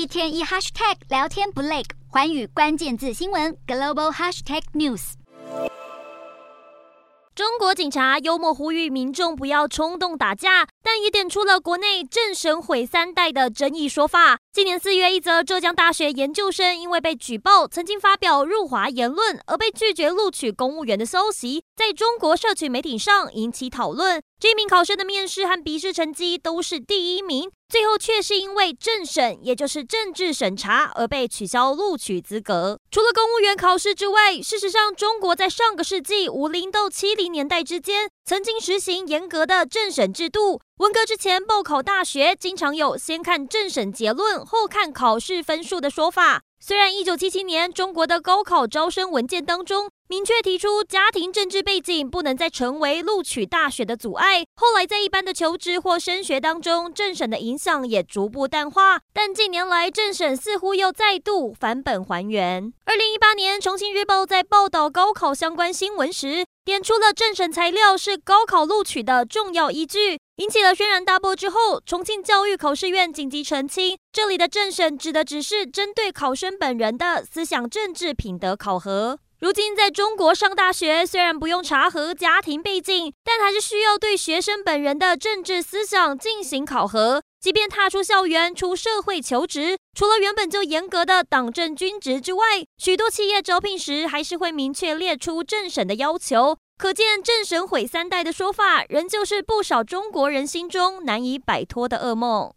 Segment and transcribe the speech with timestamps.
[0.00, 5.12] 一天一 hashtag 聊天不累，环宇关键字新闻 global hashtag news。
[7.34, 14.38] 中国警察幽默呼吁民众不要冲动打架，但也点出了国内政审毁三代的争议说法。
[14.54, 24.22] 今年四月，一则浙江大学研究生因为被举报曾经发表辱华言论而被拒绝录取公务员的消息，在中国社群媒体上引起讨论。
[24.38, 27.50] 这名考生的面试和笔试成绩都是第一名。
[27.70, 32.80] 最后却是因为政审，也就是政治审查而被取消录取资格。
[32.90, 40.60] 除了公务员考试之外，事实上，中国在上个世纪五零到七零年代之间，曾经实行严格的政审制度。
[40.78, 46.42] 文革之前报考大学，经常有先看政审结论，后看考试分数的说法。
[46.62, 59.00] 虽然一九七七年中国的高考招生文件当中明确提出家庭政治背景不能再成为录取大学的阻碍，后来在一般的求职或升学当中，政审的影响也逐步淡化。
[59.14, 62.70] 但近年来政审似乎又再度返本还原。
[62.84, 70.18] 二零一八年，重庆日报在报道高考相关新闻时，点出了政审材料是高考录取的重要依据。
[70.36, 79.18] 引起了轩然大波之后，重庆教育考试院紧急澄清，这里的政审指的只是针对考生本人的思想政治品德考核。
[79.40, 87.22] 如今在中国上大学，虽然不用查核家庭背景，但还是需要对学生本人的政治思想进行考核。
[87.40, 92.44] 即便踏出校园出社会求职，除了原本就严格的党政军职之外，
[92.76, 96.58] 许多企业招聘时还是会明确列出政审的要求。
[96.76, 102.48] 可见，政审毁三代的说法，仍旧是不少中国人心中难以摆脱的噩梦。